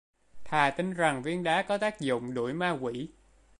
[0.45, 3.09] thà tin rằng viên đá có tác dụng đuổi ma quỷ